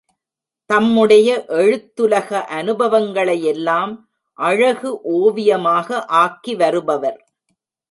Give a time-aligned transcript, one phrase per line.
[0.69, 1.29] தம்முடைய
[1.47, 3.93] எழுத்துலக அனுபவங்களையெல்லாம்
[4.39, 7.19] அழகு ஓவியமாக ஆக்கி வருபவர்.